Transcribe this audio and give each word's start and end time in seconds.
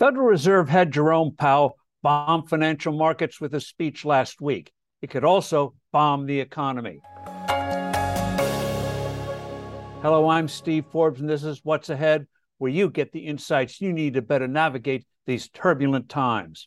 Federal 0.00 0.26
Reserve 0.28 0.70
head 0.70 0.92
Jerome 0.94 1.36
Powell 1.36 1.76
bombed 2.02 2.48
financial 2.48 2.94
markets 2.94 3.38
with 3.38 3.54
a 3.54 3.60
speech 3.60 4.06
last 4.06 4.40
week. 4.40 4.72
It 5.02 5.10
could 5.10 5.24
also 5.24 5.74
bomb 5.92 6.24
the 6.24 6.40
economy. 6.40 7.02
Hello, 10.00 10.30
I'm 10.30 10.48
Steve 10.48 10.86
Forbes, 10.90 11.20
and 11.20 11.28
this 11.28 11.44
is 11.44 11.60
What's 11.64 11.90
Ahead, 11.90 12.26
where 12.56 12.70
you 12.70 12.88
get 12.88 13.12
the 13.12 13.26
insights 13.26 13.82
you 13.82 13.92
need 13.92 14.14
to 14.14 14.22
better 14.22 14.48
navigate 14.48 15.04
these 15.26 15.50
turbulent 15.50 16.08
times. 16.08 16.66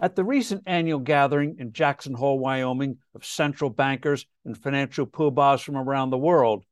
At 0.00 0.16
the 0.16 0.24
recent 0.24 0.64
annual 0.66 0.98
gathering 0.98 1.58
in 1.60 1.72
Jackson 1.72 2.14
Hole, 2.14 2.40
Wyoming, 2.40 2.98
of 3.14 3.24
central 3.24 3.70
bankers 3.70 4.26
and 4.44 4.60
financial 4.60 5.06
poobahs 5.06 5.62
from 5.62 5.76
around 5.76 6.10
the 6.10 6.18
world, 6.18 6.64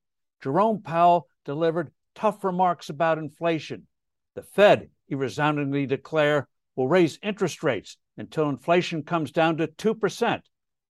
Jerome 0.42 0.82
Powell 0.82 1.28
delivered 1.44 1.92
tough 2.16 2.42
remarks 2.42 2.88
about 2.88 3.18
inflation. 3.18 3.86
The 4.34 4.42
Fed, 4.42 4.88
he 5.10 5.16
resoundingly 5.16 5.86
declared, 5.86 6.44
will 6.76 6.86
raise 6.86 7.18
interest 7.20 7.64
rates 7.64 7.96
until 8.16 8.48
inflation 8.48 9.02
comes 9.02 9.32
down 9.32 9.56
to 9.56 9.66
2%. 9.66 10.40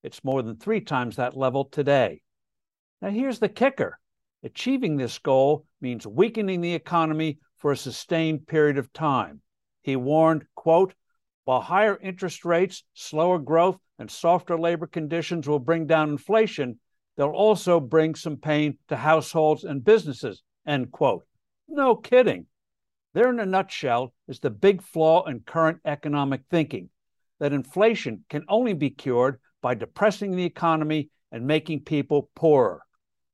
It's 0.03 0.23
more 0.23 0.43
than 0.43 0.57
three 0.57 0.83
times 0.83 1.17
that 1.17 1.35
level 1.35 1.65
today. 1.65 2.21
Now, 3.01 3.09
here's 3.09 3.39
the 3.39 3.49
kicker 3.49 3.99
achieving 4.43 4.99
this 4.99 5.19
goal 5.19 5.65
means 5.81 6.07
weakening 6.07 6.61
the 6.61 6.75
economy 6.75 7.39
for 7.57 7.73
a 7.73 7.77
sustained 7.77 8.47
period 8.47 8.77
of 8.77 8.93
time. 8.93 9.41
He 9.81 9.97
warned, 9.97 10.45
quote, 10.55 10.95
while 11.47 11.63
higher 11.63 11.99
interest 12.03 12.45
rates, 12.45 12.85
slower 12.93 13.39
growth, 13.39 13.79
and 13.99 14.11
softer 14.11 14.59
labor 14.59 14.87
conditions 14.87 15.49
will 15.49 15.59
bring 15.59 15.87
down 15.87 16.11
inflation, 16.11 16.79
they'll 17.17 17.29
also 17.29 17.81
bring 17.81 18.15
some 18.15 18.37
pain 18.37 18.77
to 18.89 18.97
households 18.97 19.65
and 19.65 19.83
businesses. 19.83 20.43
End 20.67 20.93
quote. 20.93 21.25
No 21.69 21.97
kidding. 21.97 22.47
There, 23.13 23.29
in 23.29 23.41
a 23.41 23.47
nutshell, 23.47 24.15
is 24.29 24.39
the 24.39 24.51
big 24.51 24.83
flaw 24.83 25.25
in 25.25 25.41
current 25.41 25.81
economic 25.85 26.43
thinking 26.49 26.91
that 27.41 27.53
inflation 27.53 28.25
can 28.29 28.45
only 28.49 28.73
be 28.73 28.91
cured 28.91 29.41
by 29.61 29.75
depressing 29.75 30.37
the 30.37 30.45
economy 30.45 31.11
and 31.33 31.47
making 31.47 31.81
people 31.81 32.31
poorer. 32.37 32.83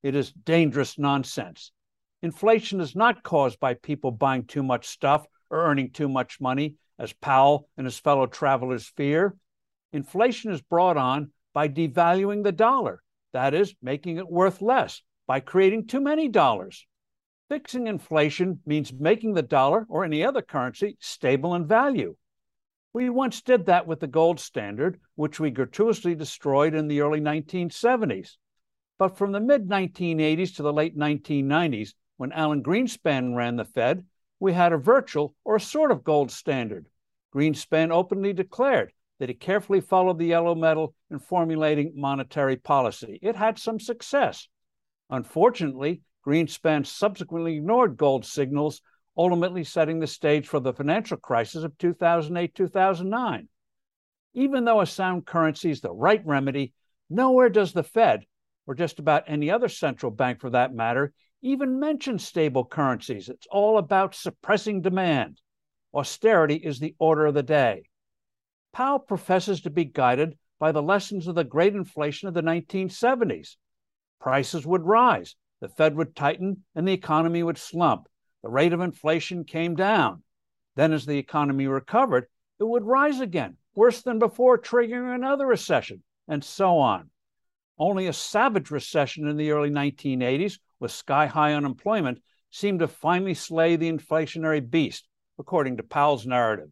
It 0.03 0.15
is 0.15 0.33
dangerous 0.33 0.99
nonsense. 0.99 1.73
Inflation 2.23 2.81
is 2.81 2.97
not 2.97 3.23
caused 3.23 3.61
by 3.61 3.75
people 3.75 4.11
buying 4.11 4.45
too 4.45 4.63
much 4.63 4.87
stuff 4.87 5.27
or 5.51 5.67
earning 5.67 5.91
too 5.91 6.09
much 6.09 6.41
money 6.41 6.77
as 6.99 7.13
Powell 7.13 7.69
and 7.77 7.87
his 7.87 7.99
fellow 7.99 8.27
travelers 8.27 8.87
fear. 8.97 9.37
Inflation 9.93 10.53
is 10.53 10.63
brought 10.63 10.97
on 10.97 11.33
by 11.53 11.69
devaluing 11.69 12.45
the 12.45 12.53
dollar, 12.53 13.03
that 13.33 13.53
is, 13.53 13.75
making 13.83 14.17
it 14.17 14.29
worth 14.29 14.63
less 14.63 15.03
by 15.27 15.41
creating 15.41 15.87
too 15.87 16.01
many 16.01 16.29
dollars. 16.29 16.87
Fixing 17.49 17.87
inflation 17.87 18.61
means 18.67 18.93
making 18.93 19.35
the 19.35 19.43
dollar 19.43 19.87
or 19.89 20.05
any 20.05 20.25
other 20.25 20.43
currency 20.43 20.97
stable 21.01 21.55
in 21.55 21.67
value. 21.67 22.17
We 22.93 23.09
once 23.11 23.41
did 23.43 23.67
that 23.67 23.87
with 23.87 24.01
the 24.01 24.07
gold 24.07 24.41
standard, 24.41 24.99
which 25.15 25.39
we 25.39 25.51
gratuitously 25.51 26.17
destroyed 26.17 26.75
in 26.75 26.89
the 26.89 27.03
early 27.03 27.21
1970s. 27.21 28.37
But 28.99 29.17
from 29.17 29.33
the 29.33 29.41
mid 29.41 29.69
1980s 29.69 30.57
to 30.57 30.63
the 30.63 30.73
late 30.73 30.97
1990s, 30.97 31.91
when 32.17 32.33
Alan 32.33 32.63
Greenspan 32.63 33.37
ran 33.37 33.57
the 33.57 33.65
Fed, 33.65 34.07
we 34.41 34.53
had 34.53 34.73
a 34.73 34.79
virtual 34.79 35.35
or 35.45 35.57
a 35.57 35.61
sort 35.61 35.91
of 35.91 36.03
gold 36.03 36.31
standard. 36.31 36.87
Greenspan 37.35 37.91
openly 37.91 38.33
declared 38.33 38.93
that 39.19 39.29
he 39.29 39.35
carefully 39.35 39.81
followed 39.81 40.19
the 40.19 40.27
yellow 40.27 40.55
metal 40.55 40.95
in 41.11 41.19
formulating 41.19 41.93
monetary 41.95 42.57
policy. 42.57 43.19
It 43.23 43.37
had 43.37 43.59
some 43.59 43.79
success. 43.79 44.49
Unfortunately, 45.11 46.01
Greenspan 46.27 46.85
subsequently 46.85 47.57
ignored 47.57 47.97
gold 47.97 48.25
signals, 48.25 48.83
ultimately 49.17 49.63
setting 49.63 50.01
the 50.01 50.07
stage 50.09 50.49
for 50.49 50.59
the 50.59 50.73
financial 50.73 51.17
crisis 51.17 51.63
of 51.63 51.79
2008 51.79 52.55
2009. 52.55 53.49
Even 54.35 54.65
though 54.65 54.81
a 54.81 54.87
sound 54.87 55.25
currency 55.25 55.71
is 55.71 55.81
the 55.81 55.93
right 55.93 56.25
remedy, 56.27 56.73
nowhere 57.09 57.49
does 57.49 57.73
the 57.73 57.85
Fed, 57.85 58.27
or 58.67 58.75
just 58.75 58.99
about 58.99 59.25
any 59.29 59.51
other 59.51 59.69
central 59.69 60.11
bank 60.11 60.41
for 60.41 60.51
that 60.51 60.75
matter, 60.75 61.13
even 61.43 61.79
mention 61.79 62.19
stable 62.19 62.65
currencies. 62.65 63.29
It's 63.29 63.47
all 63.51 63.79
about 63.79 64.15
suppressing 64.15 64.83
demand. 64.83 65.41
Austerity 65.95 66.57
is 66.57 66.81
the 66.81 66.97
order 66.99 67.27
of 67.27 67.35
the 67.35 67.43
day. 67.43 67.85
Powell 68.73 68.99
professes 68.99 69.61
to 69.63 69.71
be 69.71 69.85
guided 69.85 70.37
by 70.59 70.73
the 70.73 70.83
lessons 70.83 71.29
of 71.29 71.35
the 71.37 71.45
great 71.45 71.75
inflation 71.75 72.27
of 72.27 72.35
the 72.35 72.43
1970s. 72.43 73.57
Prices 74.21 74.67
would 74.67 74.83
rise, 74.83 75.37
the 75.67 75.73
Fed 75.73 75.97
would 75.97 76.15
tighten, 76.15 76.63
and 76.77 76.87
the 76.87 76.93
economy 76.93 77.43
would 77.43 77.59
slump. 77.59 78.07
The 78.45 78.49
rate 78.49 78.73
of 78.73 78.81
inflation 78.81 79.43
came 79.43 79.75
down. 79.75 80.23
Then, 80.77 80.93
as 80.93 81.07
the 81.07 81.19
economy 81.19 81.67
recovered, 81.67 82.29
it 82.61 82.65
would 82.69 82.85
rise 82.85 83.19
again, 83.19 83.57
worse 83.75 84.01
than 84.03 84.21
before, 84.21 84.59
triggering 84.59 85.13
another 85.13 85.45
recession, 85.45 86.05
and 86.29 86.45
so 86.45 86.79
on. 86.79 87.11
Only 87.81 88.07
a 88.07 88.13
savage 88.13 88.71
recession 88.71 89.27
in 89.27 89.37
the 89.37 89.51
early 89.51 89.71
1980s 89.71 90.61
with 90.79 90.93
sky 90.93 91.27
high 91.27 91.55
unemployment 91.55 92.23
seemed 92.53 92.79
to 92.79 92.87
finally 92.87 93.35
slay 93.35 93.75
the 93.75 93.91
inflationary 93.91 94.71
beast, 94.71 95.09
according 95.37 95.79
to 95.79 95.83
Powell's 95.83 96.29
narrative. 96.29 96.71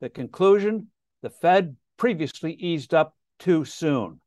The 0.00 0.10
conclusion 0.10 0.88
the 1.22 1.30
Fed 1.30 1.76
previously 1.96 2.54
eased 2.54 2.92
up 2.92 3.16
too 3.38 3.64
soon. 3.64 4.20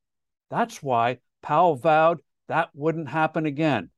That's 0.49 0.81
why 0.81 1.17
Powell 1.41 1.75
vowed 1.75 2.21
that 2.47 2.69
wouldn't 2.73 3.09
happen 3.09 3.45
again. 3.45 3.89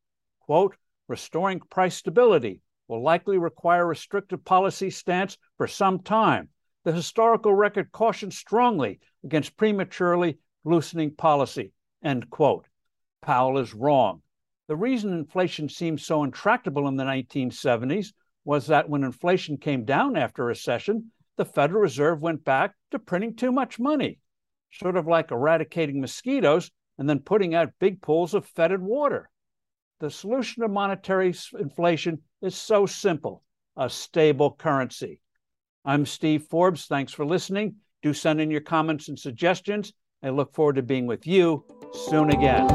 Quote, 0.48 0.78
restoring 1.10 1.60
price 1.60 1.98
stability 1.98 2.62
will 2.88 3.04
likely 3.04 3.38
require 3.38 3.84
a 3.84 3.88
restrictive 3.88 4.46
policy 4.46 4.90
stance 4.90 5.38
for 5.58 5.68
some 5.68 6.00
time. 6.00 6.48
The 6.86 6.94
historical 6.94 7.54
record 7.54 7.92
cautions 7.92 8.38
strongly 8.38 9.02
against 9.26 9.58
prematurely 9.58 10.38
loosening 10.64 11.14
policy. 11.16 11.74
End 12.02 12.30
quote. 12.30 12.66
Powell 13.22 13.58
is 13.58 13.74
wrong. 13.74 14.22
The 14.70 14.78
reason 14.78 15.12
inflation 15.12 15.68
seemed 15.68 16.00
so 16.00 16.24
intractable 16.24 16.88
in 16.88 16.96
the 16.96 17.04
1970s 17.04 18.14
was 18.46 18.68
that 18.68 18.90
when 18.90 19.04
inflation 19.04 19.58
came 19.58 19.84
down 19.84 20.16
after 20.16 20.44
a 20.44 20.46
recession, 20.46 21.12
the 21.36 21.44
Federal 21.44 21.82
Reserve 21.82 22.22
went 22.22 22.46
back 22.46 22.74
to 22.92 23.00
printing 23.00 23.36
too 23.36 23.52
much 23.52 23.80
money, 23.80 24.20
sort 24.72 24.96
of 24.96 25.08
like 25.08 25.32
eradicating 25.32 26.00
mosquitoes 26.00 26.72
and 26.98 27.10
then 27.10 27.20
putting 27.20 27.54
out 27.54 27.74
big 27.80 28.02
pools 28.02 28.34
of 28.34 28.46
fetid 28.46 28.82
water. 28.82 29.30
The 30.00 30.12
solution 30.12 30.62
to 30.62 30.68
monetary 30.68 31.34
inflation 31.60 32.22
is 32.42 32.56
so 32.56 32.86
simple 32.86 33.44
a 33.76 33.90
stable 33.90 34.52
currency. 34.52 35.20
I'm 35.86 36.06
Steve 36.06 36.44
Forbes. 36.44 36.86
Thanks 36.86 37.14
for 37.14 37.26
listening. 37.26 37.76
Do 38.04 38.14
send 38.14 38.42
in 38.42 38.52
your 38.52 38.62
comments 38.62 39.08
and 39.08 39.18
suggestions. 39.18 39.94
I 40.22 40.30
look 40.30 40.54
forward 40.54 40.76
to 40.76 40.84
being 40.84 41.08
with 41.08 41.26
you 41.26 41.64
soon 42.10 42.32
again. 42.32 42.68